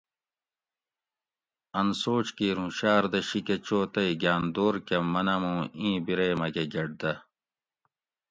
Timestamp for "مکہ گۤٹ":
6.39-6.89